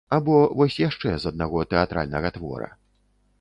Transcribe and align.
Або 0.15 0.37
вось 0.61 0.77
яшчэ 0.83 1.11
з 1.25 1.31
аднаго 1.33 1.61
тэатральнага 1.75 2.33
твора. 2.39 2.73